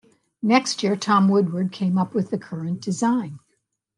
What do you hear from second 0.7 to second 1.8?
year, Tom Woodward